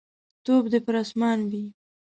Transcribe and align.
توف 0.45 0.63
دي 0.71 0.79
پر 0.85 0.95
اسمان 1.03 1.39
وي. 1.51 1.63